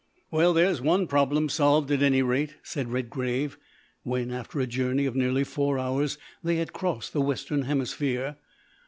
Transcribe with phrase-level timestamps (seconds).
[0.31, 3.59] "Well, there is one problem solved at any rate," said Redgrave,
[4.01, 8.37] when, after a journey of nearly four hours, they had crossed the western hemisphere.